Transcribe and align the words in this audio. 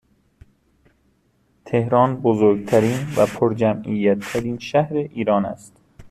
تهران 1.65 2.15
بزرگترین 2.21 3.07
و 3.17 3.25
پرجمعیت 3.25 4.19
ترین 4.19 4.59
شهر 4.59 4.93
ایران 4.93 5.45
است 5.45 5.73